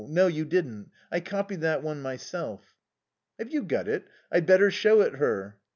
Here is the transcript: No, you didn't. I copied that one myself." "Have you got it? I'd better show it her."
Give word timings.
No, 0.09 0.25
you 0.25 0.45
didn't. 0.45 0.89
I 1.11 1.19
copied 1.19 1.61
that 1.61 1.83
one 1.83 2.01
myself." 2.01 2.73
"Have 3.37 3.51
you 3.53 3.61
got 3.61 3.87
it? 3.87 4.07
I'd 4.31 4.47
better 4.47 4.71
show 4.71 5.01
it 5.01 5.13
her." 5.17 5.59